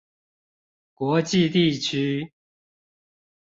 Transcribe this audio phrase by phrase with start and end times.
[0.95, 2.33] 國際地區